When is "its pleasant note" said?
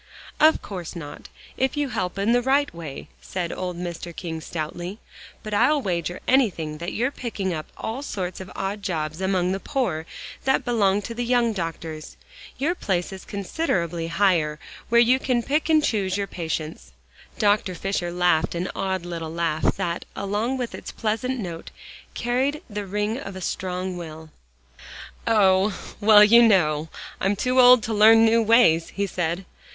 20.73-21.69